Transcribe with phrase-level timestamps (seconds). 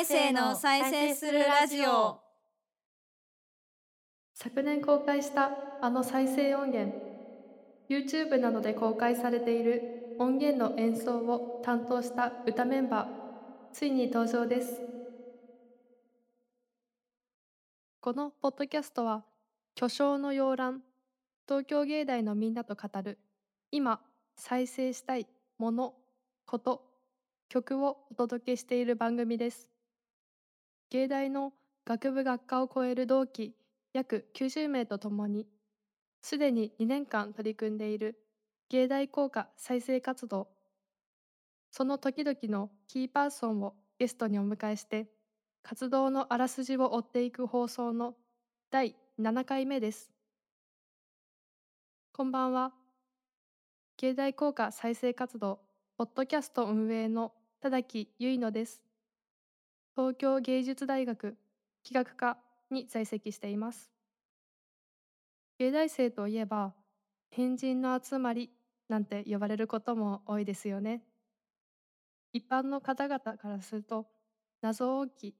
[0.00, 2.18] 大生の再生するラジオ。
[4.32, 5.50] 昨年公開した
[5.82, 6.96] あの再生音源。
[7.90, 13.74] YouTube などで公開されている音源の演奏を担当した歌メンバー。
[13.74, 14.80] ついに登場です。
[18.00, 19.22] このポッドキャストは
[19.74, 20.80] 巨匠の洋覧
[21.46, 23.18] 東京芸大のみんなと語る
[23.70, 24.00] 今
[24.34, 25.26] 再生したい
[25.58, 25.92] もの
[26.46, 26.86] こと
[27.50, 29.68] 曲をお届けしている番組です。
[30.90, 31.52] 芸大の
[31.86, 33.54] 学部学科を超える同期
[33.92, 35.46] 約90名とともに
[36.20, 38.18] すでに2年間取り組んでいる
[38.68, 40.48] 芸大効果再生活動。
[41.70, 45.06] その時々のキーパーソンをゲストにお迎えして
[45.62, 48.14] 活動のあらすじを追っていく放送の
[48.70, 50.10] 第7回目です。
[52.12, 52.72] こんばんは。
[53.96, 55.60] 芸大効果再生活動
[55.96, 58.89] ポッドキャスト運営の田崎結乃です。
[59.96, 61.36] 東京芸術大学
[61.84, 62.38] 企画科
[62.70, 63.90] に在籍しています。
[65.58, 66.74] 芸大生といえば
[67.30, 68.50] 変人の集まり
[68.88, 71.02] なんて呼ばれることも多いですよね。
[72.32, 74.06] 一般の方々からすると
[74.62, 75.34] 謎多き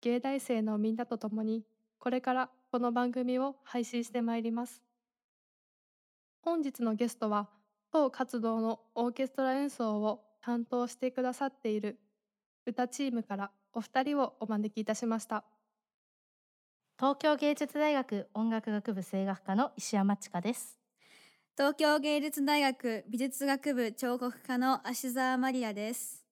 [0.00, 1.64] 芸大生のみんなと共に
[1.98, 4.82] これからこの番組を配信してまいります。
[6.42, 7.48] 本日のゲストは
[7.92, 12.00] 当活動のオーケストラ演奏を担当してくださっている
[12.66, 15.44] 歌チームからお二人をお招きいたしました。
[16.98, 20.78] 東京芸術大学音楽学部声楽科の石山千佳です。
[21.56, 26.24] 東京芸術大学美術学部彫刻科の芦沢マリアです。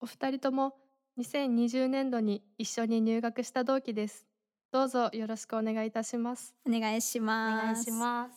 [0.00, 0.74] お二人とも
[1.18, 4.26] 2020年度に一緒に入学した同期です。
[4.72, 6.54] どうぞよろしくお願いいたします。
[6.66, 7.64] お願いしおます。
[7.64, 8.34] 願いします。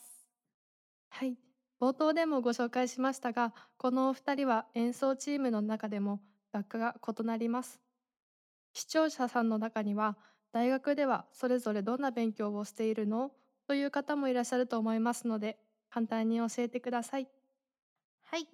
[1.10, 1.38] はい。
[1.80, 6.22] 冒頭でもご紹介しましたがこのお二人は演奏チームの中でも
[6.54, 7.82] 学科が異なります。
[8.74, 10.18] 視聴者さんの中には
[10.52, 13.32] 大学ではそれぞれどんな勉強をしているの？
[13.68, 15.58] という方もいらっしゃると思いますので
[15.90, 17.28] 簡単に教えてください。
[18.22, 18.48] はい。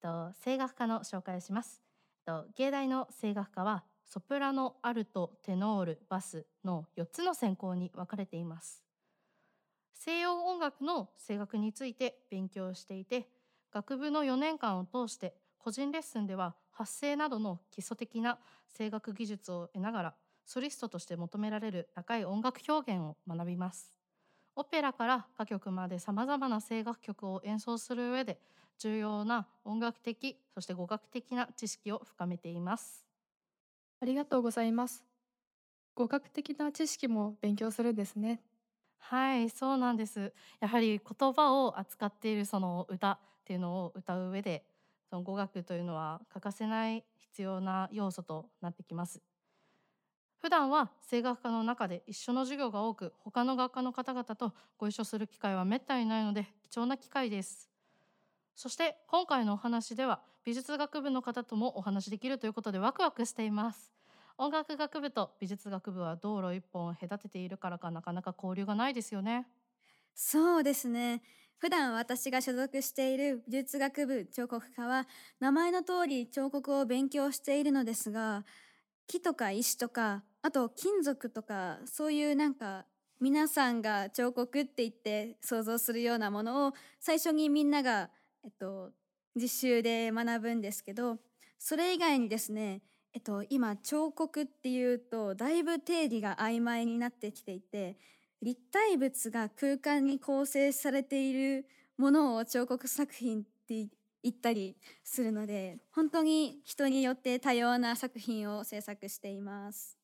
[0.00, 1.82] と声楽科の紹介をします。
[2.24, 8.82] と芸大の声楽科はソプラノアルトテノールバスの4つの専攻に分かれています。
[9.92, 13.28] 西洋音楽の声楽について勉強していて
[13.70, 18.38] 学部の4年間を通して個人レッスンでは発声などの基礎的な
[18.76, 23.92] 声楽技術を得ながらソリストとして求められる高い音楽表現を学びます。
[24.56, 28.40] オペラから歌曲までさまざまな声楽曲を演奏する上で
[28.78, 33.06] 重要な音楽的そして語学的な知識を深めています。
[34.00, 35.04] ありがとうございます。
[35.94, 38.42] 語学的な知識も勉強するんですね。
[38.98, 40.32] はいそうなんです。
[40.60, 44.67] やはり言葉を扱っているその歌っていうのを歌う上で
[45.10, 49.22] その語学というのは欠かせない必要な要素となってきます。
[50.38, 57.70] 普段は声楽科の中で一緒の授業が多く他の学科の方々とご一緒する機会はめったにないので貴重な機会です。
[58.54, 63.92] そして今回のお話では美術学部の方ともお話できるということでワクワクしています。
[64.38, 69.48] 音楽学部と美術学部は道路一本隔てているからかなかなか交流がないですよね。
[70.14, 71.22] そうですね。
[71.58, 75.06] 普段私が所属している美術学部彫刻科は
[75.40, 78.44] 名前の通り彫刻を勉強しているのですが
[79.08, 82.84] 木とか石とかあと金属とかそういうなんか
[83.20, 88.10] 皆さんが彫刻って言って想像するようなものを最初にみんなが、
[88.44, 88.90] えっと、
[89.34, 91.16] 実習で学ぶんですけど
[91.58, 92.82] それ以外にですね、
[93.12, 97.96] えっと、今彫刻っていうとだいぶ定義が曖昧になってきていて
[98.42, 101.66] 立体物が空間に構成されている
[101.96, 103.88] ものを彫刻作品って
[104.22, 109.98] 言ったりするので本当に人によって多様な作品を制作しています。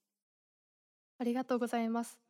[1.19, 2.21] ありがとうございます。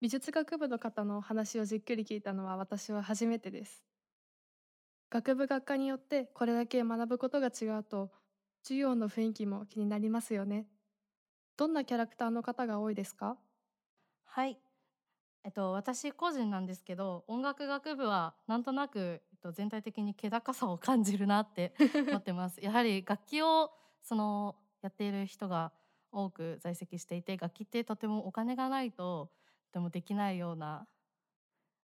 [0.00, 3.84] 美術学部の方のお話をじっくり聞いたのは私は初めてです。
[5.10, 8.10] 学部学科によってこれだけ学ぶことが違うと
[8.62, 10.68] 授業の雰囲気も気になりますよね。
[11.56, 13.38] どんなキャラクターの方が多いですか？
[14.26, 14.63] はい
[15.44, 21.74] えっと私個人なんですけど音楽学部はなんとなく、えっと、全体的に気高さを感じるなって
[22.08, 22.60] 思ってます。
[22.62, 23.70] やはり楽器を
[24.02, 25.72] そのやっている人が
[26.10, 29.30] 多く在籍していて楽器ってとてもお金がないと
[29.66, 30.86] とてもできないような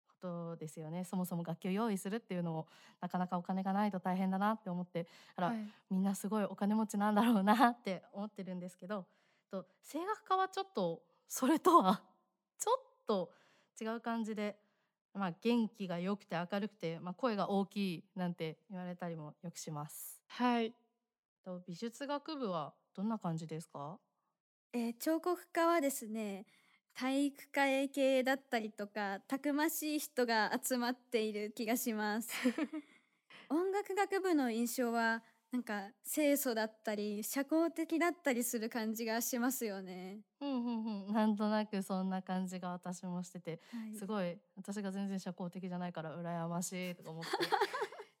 [0.08, 1.04] ことですよね。
[1.04, 2.66] そもそも楽器を用意するっていうのも
[3.00, 5.06] なかなかお金がないと大変だなって思って
[5.36, 5.68] あら、はい。
[5.90, 9.06] みんなすごいお金持ちなんだろうなって思ってるんですけど
[9.50, 12.02] と声楽科はちょっとそれとは
[12.58, 13.32] ちょっと
[13.80, 14.56] 違う感じで、
[15.14, 20.20] まあ、元気が良くて明るくて、まあ、声が大きいなんて言われたりもよくします。
[20.28, 20.74] はい。
[21.44, 23.98] と美術学部はどんな感じですか？
[24.72, 26.46] えー彫刻家はですね
[26.94, 32.30] 体育会系だったりとかたくましい人が集まっている気がします。
[33.50, 41.12] 音楽学部の印象はなんか清楚だったり社交的だったりする感じがしますよね、うんうんうん。
[41.12, 43.60] なんとなくそんな感じが私もしてて。
[43.72, 43.96] はい。
[43.96, 47.24] すごい私が全然社交的じゃないから羨ましいとか思っ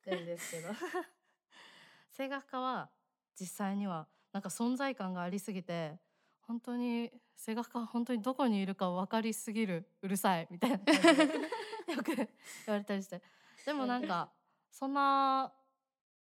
[0.04, 0.68] て るんですけど。
[2.16, 2.90] 声楽家は
[3.38, 5.98] 実際にはなんか存在感がありすぎて
[6.40, 10.76] 本当に声楽家は本当にどこにいるか分かりすぎるうるさいみたいな
[11.94, 12.28] よく言
[12.66, 13.22] われたりして。
[13.64, 14.32] でもなんか
[14.70, 15.52] そんな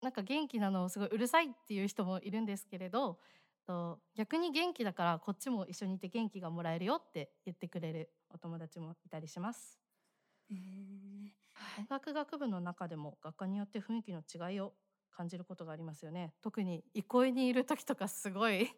[0.01, 3.19] なんか元気なのをすごいうるさいっていう人もいるんですけれど
[3.65, 9.79] と逆に元気だからこっちも一緒にいて元気がもらえるよって言ってくれるお友達もいたりします。
[10.49, 11.29] えー
[11.77, 14.73] 音楽学部の中でも学科によって雰囲気の違いを
[15.11, 16.33] 感じることがありますよね。
[16.41, 18.69] 特に憩いにいる時とかすごい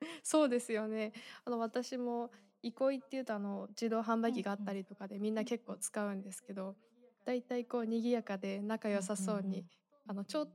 [0.22, 1.12] そうですよね。
[1.44, 2.30] あの私も
[2.62, 6.76] 憩いっていうとあの自動販売機があったりとかでみんな結構使うんですけど、
[7.24, 9.66] だいたいこう賑やかで仲良さそうに、
[10.06, 10.48] あのちょっ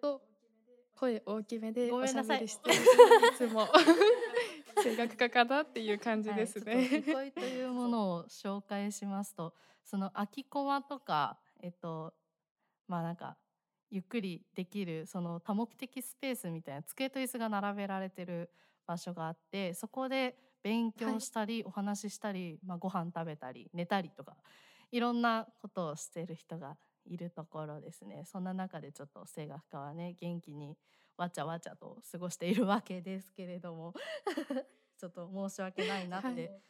[0.00, 0.22] と
[0.94, 2.74] 声大きめでおしゃべりして い
[3.36, 3.66] つも。
[4.82, 6.74] 声楽家かなっていう感じですね。
[6.76, 9.52] はい、と憩いというものを紹介しますと
[9.84, 12.14] その空きコマとかえっと
[12.86, 13.36] まあなんか
[13.90, 18.50] ゆっくりできるその多目的スペースみたいな机と椅子が並べられてる
[18.86, 24.36] 場所があってそこで勉強したり、お話ししたり、まあ、ご飯食べたり寝たりとか
[24.90, 26.76] いろんなことをしてる人が
[27.08, 30.76] いるところですねそんな中でちょっと声楽家はね元気に
[31.16, 33.94] わちゃわちゃと過ごしているわけですけれども
[34.98, 36.60] ちょっと申し訳ないなっはいて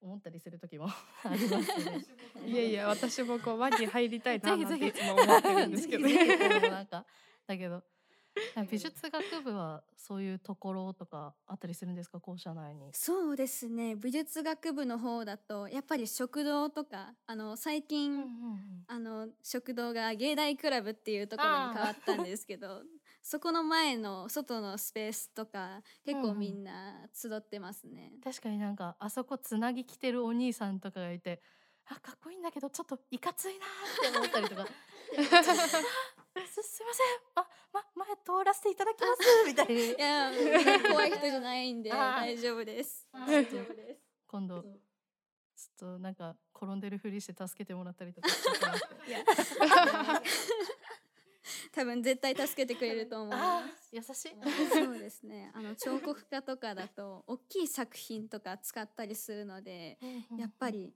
[0.00, 0.88] 思ったりする時も
[1.24, 2.04] ありますね。
[2.46, 6.14] いやいや私もこう輪に入りたいなぜひぜひなんていつも思ってるんですけどね。
[6.68, 7.06] うなんか
[7.46, 7.82] だけど
[8.70, 12.20] 美術学部はそういうところとかあったりするんですか？
[12.20, 12.90] 校舎内に。
[12.92, 13.94] そうですね。
[13.96, 18.24] 美術学部の方だとやっぱり食堂とかあの最近、
[18.88, 22.82] あの食堂が芸大クラブっていうところに変わったんですけど
[23.22, 26.38] そこの前の外のスペースとか結構うんうん。
[26.38, 28.12] みんな集ってますね。
[28.22, 31.40] 確かになんかあそこつなぎ着てるお兄さんとかがいて
[31.88, 34.66] あかっこいいんだけどちょっといかついなーって思ったりとか
[36.46, 37.06] す すいません。
[37.36, 39.44] あ、ま、前通らせていただきます。
[39.46, 40.30] みたいにいや
[40.90, 43.08] 怖い人じゃないんで大丈夫です。
[43.12, 44.00] 大丈夫です。
[44.26, 44.74] 今度ちょっ
[45.76, 48.28] となんか転んでるふりして助けてもらったりとか。
[49.06, 49.24] いや。
[51.72, 53.94] 多分絶対助けてくれると思いあます。
[53.94, 54.68] ー優しい。
[54.70, 55.52] そうですね。
[55.54, 59.98] あの彫刻家とかだと大きい作品とか使ったりするので、
[60.38, 60.94] やっぱり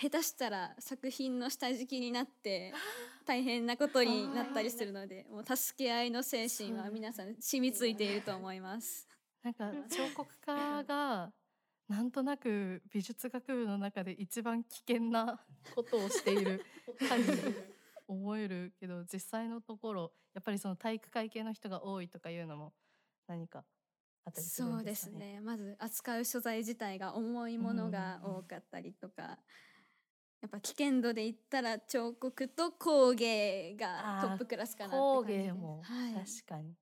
[0.00, 2.72] 下手したら作品の下敷きになって
[3.26, 9.08] 大変なことになったりするので、もう助け合いの精神は皆さん染みついていると思います。
[9.42, 11.32] なんか彫刻家が
[11.88, 15.44] なんとなく美術学部の中で一番危険な
[15.74, 16.64] ことをしている
[17.08, 17.54] 感じに
[18.06, 22.72] 思えるけど実際のところやっぱりその体育会系の人が多いとかいうのも
[23.26, 23.64] 何か
[24.24, 25.18] あったりするそうでんですかね？
[25.18, 25.40] すね。
[25.40, 29.38] まず扱う素材自体が重いものが多かったりとか、
[30.42, 35.44] やっぱ危険度で言ったら彫刻と工芸がトップクラスかなって工感じで。
[35.44, 36.14] 芸もはい。
[36.14, 36.74] 確かに、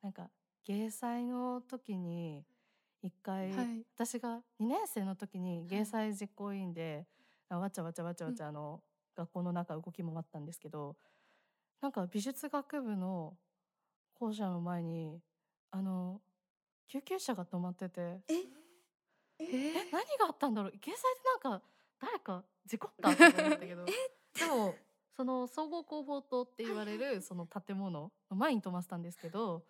[0.00, 0.30] なんか
[0.64, 2.44] 芸祭の時に
[3.02, 3.84] 一回、はい。
[3.96, 7.06] 私が2年生の時に芸祭実行委員で、
[7.48, 8.82] あわちゃわちゃわちゃわちゃあの、
[9.16, 10.96] 学校の中動き回ったんですけど
[11.82, 13.36] なんか美術学部の
[14.14, 15.20] 校舎の前に
[15.70, 16.22] あの
[16.88, 18.00] 救急車が止まってて。
[18.28, 18.34] え？
[19.38, 20.72] ええ何があったんだろう？
[20.72, 20.98] 芸祭で
[21.42, 21.81] なんか誰
[22.22, 23.84] か事故ったとか思ったけど。
[24.38, 24.74] でも
[25.14, 29.62] その総合工房棟って言われるその建物の前に止まってたんですけど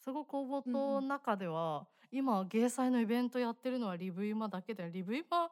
[0.00, 5.50] 総合工房棟の中では、今芸祭のイベントやってるのはリブイマだけでリブイマ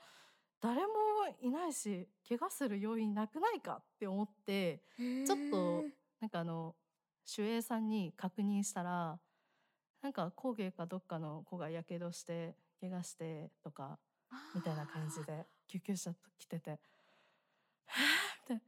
[0.61, 0.89] 誰も
[1.41, 5.85] いないし怪我する要因なくないかって思ってちょっと
[6.21, 6.75] なんかあの
[7.37, 9.19] 守衛さんに確認したら
[10.03, 13.99] なんか工芸かどっかの子がやけどして怪我してとか
[14.55, 16.71] みたいな感じで救急車来てて
[17.87, 18.63] 「はぁみたいな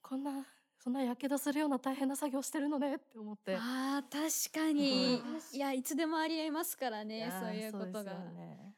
[0.00, 0.46] こんな
[0.78, 3.54] そんなやけどするような大変な作業してるのねって思って。
[3.54, 5.20] あー確かに。
[5.22, 8.74] うんいやいつでもありえますからねそういうことが、よね、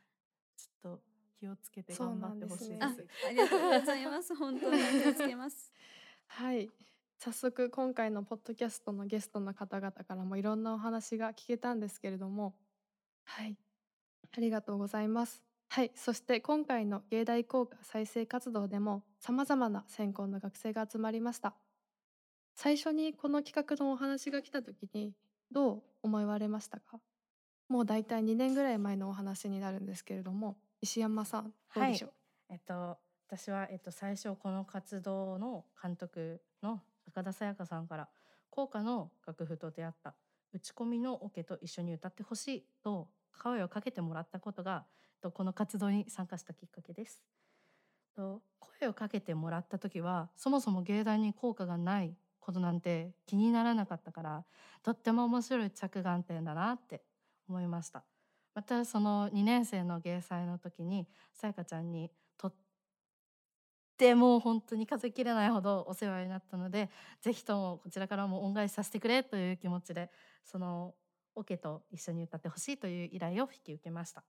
[0.57, 1.03] ちょっと
[1.39, 2.83] 気をつけて頑張ってほしいです。
[2.83, 2.87] あ
[3.29, 4.35] ありがとうございます。
[4.37, 5.73] 本当に気をつけます。
[6.27, 6.71] はい。
[7.19, 12.55] 早速今回のポッドキャストのゲストの方々からもいろんなお話が聞けたんですけれども。
[13.23, 13.57] はい。
[14.37, 15.43] ありがとうございます
[15.75, 21.53] はいそして今回の芸大効果再生活動でもさまざまな専攻の学生が集まりました。
[22.55, 25.15] 最初にこの企画のお話が来た時に
[25.51, 27.01] どう思われましたか？
[27.69, 32.11] もうだいたい2年ぐらい前のお話になるんですけれども石山さんどうでしょう、
[32.51, 38.09] えっと私はえっと最初この活動の監督の高田沙耶香さんから
[38.49, 40.15] 校歌の楽譜と出会った
[40.53, 43.09] 打ち込みのオケと一緒に歌ってほしいと
[43.43, 44.85] 声をかけてもらったことが
[45.25, 47.23] とこの活動に参加したきっかけです。
[48.15, 54.45] と声をかけてもらった時はそもそも芸大に効果がないことなんて気にならなかったから
[54.83, 57.03] とっても面白い着眼点だなって
[57.49, 58.05] 思いました
[58.55, 62.55] またその2年生の芸祭の時にさやかちゃんにとっ
[63.97, 66.91] ても本当に数えきれないほどお世話になったので
[67.21, 70.11] ぜひともこちらからも恩返しさせてくれという気持ちで
[70.45, 70.95] その
[71.35, 74.23] オケと一緒に歌ってほしいという依頼を引き受けました。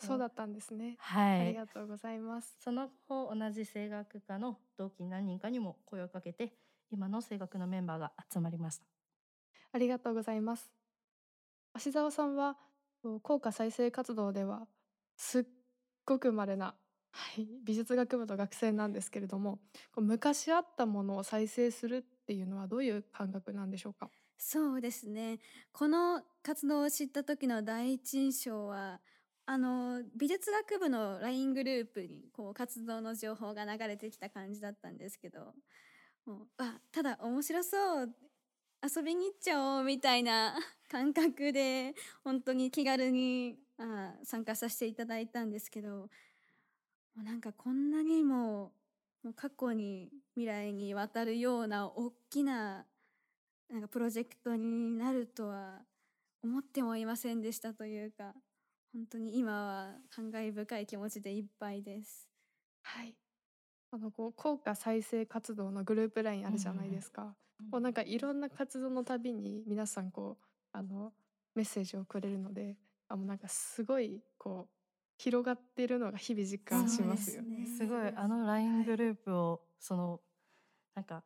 [0.00, 1.40] そうだったんですね、はい。
[1.40, 2.56] ありがとうございます。
[2.58, 6.54] その後同じ声楽科の同期何人かにも声をかけて
[6.90, 8.86] 今の声楽のメンバーが集まりました。
[9.72, 10.72] ありがとうございます。
[11.74, 12.58] 芦澤さんは
[13.22, 14.66] 効果再生活動では
[15.16, 15.44] すっ
[16.04, 16.74] ごく稀な、
[17.12, 19.60] はい、美術学部の学生なんですけれども
[19.96, 24.10] 昔あったものを再生するっていうのはどういう感覚なんでしょうか？
[24.38, 25.38] そうですね。
[25.72, 29.00] この活動を知った時の第一印象は
[29.52, 35.40] あの美術学部の LINE グループにこう活動の情報が流れてきた感じだったんですけど
[36.24, 38.14] もうあただ面白そう
[38.80, 40.54] 遊びに行っちゃおうみたいな
[40.88, 46.08] 感覚で本当に気軽にあ参加させていただいたんですけども
[47.16, 48.72] うなんかこんなにも
[49.24, 52.86] もう過去に未来にわたるような大きな
[53.68, 55.84] なんかプロジェクトになるとは
[56.40, 58.32] 思ってもいませんでしたというか
[58.92, 62.28] 本当に今は感慨深い気持ちでいっぱいです。
[62.82, 63.14] はい
[63.92, 67.34] あのこう効果再生活動のグループラインあるじゃないですか、
[67.72, 71.12] こうなんかいろんな活動のたびに皆さんこうあの
[71.56, 72.76] メッセージをくれるので
[73.08, 74.74] あもうなんかすごいこう
[75.18, 77.66] 広がってるのが日々実感しますよね。
[77.66, 80.20] すねすごいあの LINE グループをその
[80.94, 81.24] なんか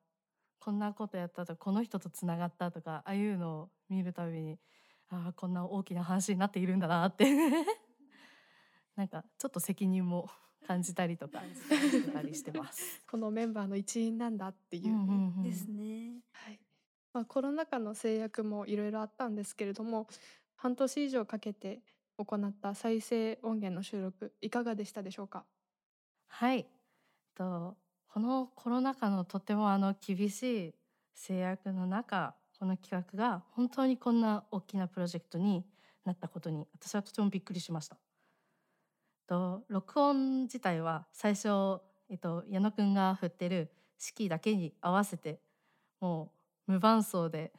[0.59, 4.59] こんなことやったとかこの人とつながったとかああいうのを見るたびに
[5.11, 7.26] ああこんな大きな話になっているんだなって
[8.96, 10.30] なんかちょっと責任も
[10.66, 13.02] 感じたりとか したりしてます。
[13.11, 16.20] このメンバーの一員なんだっていうね、うんうんうんですね。
[16.32, 16.61] はい
[17.12, 20.08] まあ、コロナ禍の制約もいろいろあったんですけれども
[20.56, 21.80] 半年以上かけて
[22.16, 25.44] 行った再生音源の収録いかがでしたでしょうか？
[26.28, 26.66] はい。
[27.34, 27.76] と
[28.08, 30.75] このコロナ禍のとてもあの厳しい
[31.14, 35.66] 制約の中この企画が本当にこんな大きなプロジェクトに
[36.02, 37.99] なったことに私はとてもびっくりしました。
[39.26, 45.40] と録音自体は最初、えっと、矢野くんが振ってる式だけに合わせて
[46.00, 46.33] も
[46.66, 47.52] う無伴奏で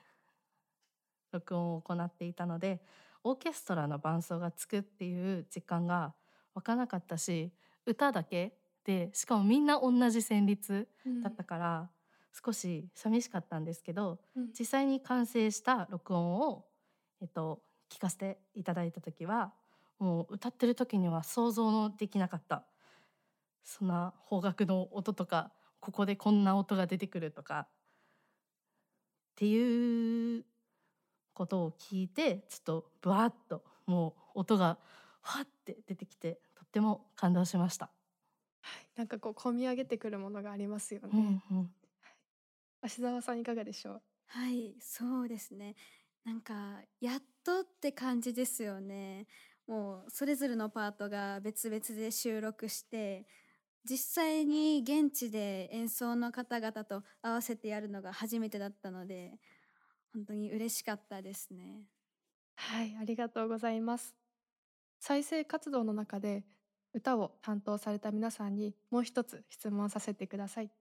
[1.31, 2.81] 録音を行っていたので
[3.23, 6.15] オーケストラの伴奏がつくっていう実感が
[6.55, 7.51] 湧かなかったし
[7.85, 10.87] 歌だけでしかもみんな同じ旋律
[11.21, 11.89] だったから、
[12.43, 16.65] 少し寂しかったんですけどうん実際に完成した録音を、
[17.21, 19.53] えっと、聞かせていただいた時は
[19.99, 22.65] もう歌ってる時には想像のできなかった
[23.63, 27.67] そんな方角の音とかここでこんな音が出てくるとかっ
[29.35, 30.45] ていう
[31.33, 34.77] ことを聞いてちょっとブワーッともう音が
[35.21, 37.89] ファって出てきてとっても感動しました。
[38.61, 41.09] はい、なんかこう込み上げてくるものがありますよね。
[41.13, 41.69] うんうん
[42.85, 44.01] 芦澤さんいかがでしょう？
[44.27, 45.75] はい、そうですね。
[46.23, 49.27] なんかやっとって感じですよね。
[49.67, 53.25] もうそれぞれのパートが別々で収録して、
[53.89, 59.39] 実際に現地で演奏の方々と合わせてやるのが初めてだったので、
[60.13, 61.83] 本当に嬉しかったですね。
[62.55, 64.15] はい、ありがとうございます。
[64.99, 66.45] 再生活動の中で
[66.93, 70.71] 歌を担当された皆さんにもう一つ質問させてください。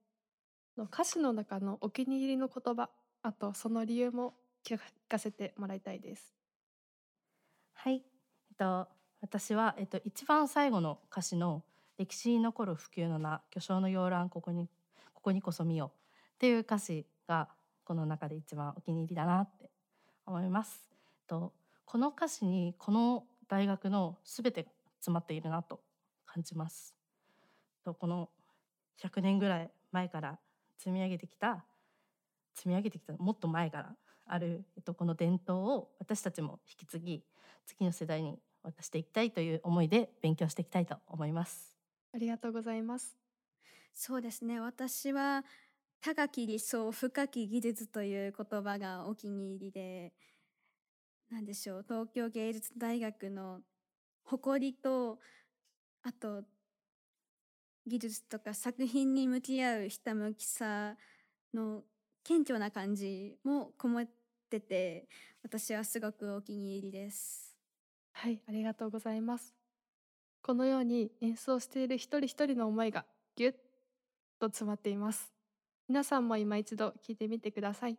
[0.77, 2.89] の歌詞の中のお気に入りの言葉、
[3.23, 6.35] あとその理由も聞かせてもらいたいです。
[7.73, 7.95] はい、
[8.49, 8.87] えっと、
[9.21, 11.63] 私は、えっと、一番最後の歌詞の
[11.97, 14.69] 「歴史に残る不朽の名巨匠の洋蘭ここに
[15.13, 15.91] ここにこそ見よ」
[16.35, 17.49] っていう歌詞が
[17.85, 19.69] この中で一番お気に入りだなって
[20.25, 20.89] 思います。
[20.91, 21.53] えっと、
[21.85, 25.81] この歌詞にこの大学のすべてが詰まっているなと
[26.25, 26.95] 感じます。
[27.83, 28.29] とこの
[28.97, 30.39] 100年ぐらい前から
[30.77, 31.65] 積み上げてきた
[32.53, 37.23] 積み上げてきたもっと前からある、えっと、この伝統を私たちも引き継ぎ
[37.65, 41.77] 次の世代に渡していきたいという思いで勉強していきたいと思います。
[42.13, 43.15] ありがとうございます。
[43.93, 44.59] そうですね。
[44.59, 45.45] 私は
[46.01, 50.13] 高き理想、深き技術という言葉がお気に入りで、
[51.29, 53.61] なんでしょう東京芸術大学の
[54.23, 55.19] 誇りと
[56.03, 56.43] あと
[57.87, 60.95] 技術とか作品に向き合うひたむきさ
[61.53, 61.83] の
[62.23, 64.05] 謙虚な感じもこもっ
[64.49, 65.07] てて
[65.43, 67.55] 私はすごくお気に入りです。
[68.13, 69.53] はい、ありがとうございます。
[70.41, 73.53] このように演奏している一人一人の思いがぎゅっ
[74.39, 75.31] と詰まっています。
[75.87, 77.97] 皆さんも今一度聞いてみてください。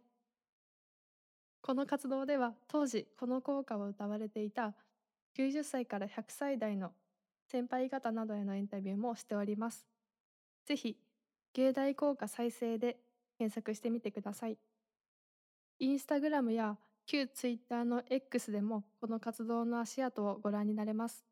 [1.61, 4.75] この活動では当時この校歌を歌われていた
[5.39, 6.93] 90歳から100歳代の
[7.47, 9.87] 先輩方などへのインタビューもしております。
[10.67, 10.97] ぜひ
[11.55, 12.99] 芸大校歌再生で
[13.39, 14.59] 検索してみてください。
[15.79, 21.25] インスタグラムや旧ツイッターの X でもこの活動の足跡をご覧になれます。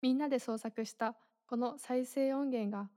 [0.00, 2.88] みんなで創作したこの再生音源が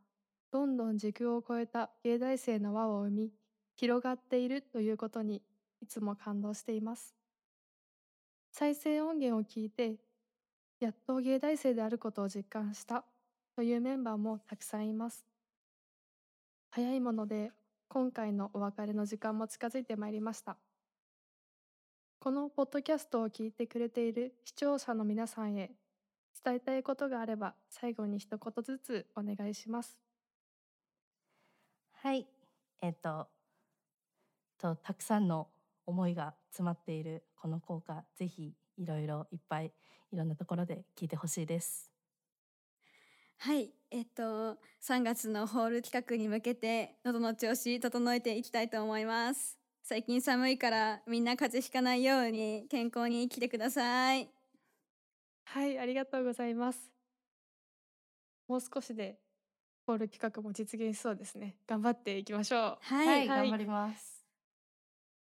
[0.52, 3.32] どんどん時空を超えた芸大生の輪を生み
[3.76, 5.42] 広がっているということに
[5.82, 7.16] いつも感動しています。
[8.52, 9.98] 再生音源を聞いて
[10.80, 13.04] やっと芸大生であることを実感した
[13.56, 15.26] というメンバーもたくさんいます。
[16.70, 17.52] 早いもので
[17.88, 20.56] 今回のお別れの時間も近づいてまいりました。
[22.20, 25.72] このポッドキャストを聞いてくれている視聴者の皆さんへ
[26.44, 29.98] 伝えたいことがあれば最後に一言ずつお願いします。
[31.94, 32.28] はい、
[32.82, 33.28] えっ、と、
[34.60, 35.48] とたくさんの
[35.88, 39.74] 思いが詰まっているこの効果、ぜひいろいろいっぱい
[40.12, 41.92] いろんなところで聞いてほしいです。
[43.40, 49.58] はい、えっと3月のホール企画に向けて喉の調子整えていきたいと思います。
[49.84, 54.30] 最近寒いからみんな風邪ひかないように健康に生きてください。
[55.46, 56.92] はい、ありがとうございます。
[58.48, 59.20] もう少しで
[59.86, 61.56] ホール企画も実現しそうですね。
[61.68, 62.78] 頑張っていきましょう。
[62.82, 64.26] はい、はい、はい頑張ります。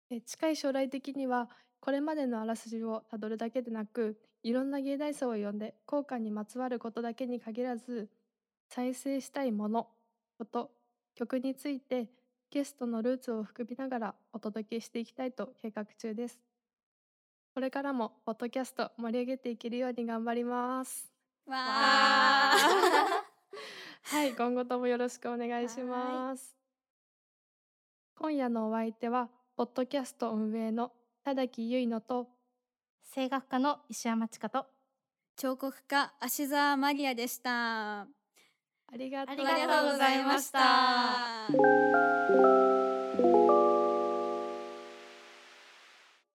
[0.10, 8.10] え近い将来的にはこれまでのあらすじをたどるだけでなくいろんな芸大生を呼んで効果にまつわることだけに限らず
[8.70, 9.88] 再生したいもの
[10.38, 10.72] こと
[11.16, 12.08] 曲について
[12.52, 16.40] ゲストのルーツを含みながらお届けしていきたいと計画中です。
[17.54, 21.12] これからもポッドキャスト盛り上げていけるように頑張ります。
[21.46, 22.56] わわあ
[24.04, 26.56] はい、今後ともよろしくお願いします。
[28.16, 30.92] 今夜のお相手は、ポッドキャスト運営の
[31.24, 32.28] 田崎ゆいのと、
[33.14, 34.66] 声楽家の石山千佳と。
[35.36, 38.02] 彫刻家芦沢マリアでした。
[38.02, 38.08] あ
[38.98, 39.36] りがとう。
[39.36, 40.60] ありがとうございました。
[40.60, 43.59] ありがとうございました